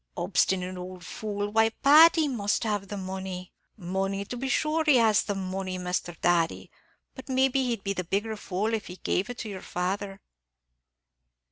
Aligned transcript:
'""Obstinate 0.17 0.77
ould 0.77 1.05
fool! 1.05 1.51
why, 1.51 1.69
Pat, 1.69 2.15
he 2.15 2.27
must 2.27 2.63
have 2.63 2.87
the 2.87 2.97
money." 2.97 3.53
"Money, 3.77 4.25
to 4.25 4.35
be 4.35 4.47
shure 4.49 4.83
he 4.83 4.95
has 4.97 5.21
the 5.21 5.35
money, 5.35 5.77
Misthur 5.77 6.17
Thady; 6.19 6.71
but 7.13 7.29
maybe 7.29 7.61
he'd 7.67 7.83
be 7.83 7.93
the 7.93 8.03
bigger 8.03 8.35
fool 8.35 8.73
if 8.73 8.87
he 8.87 8.95
gave 8.95 9.29
it 9.29 9.37
to 9.37 9.49
your 9.49 9.61
father." 9.61 10.19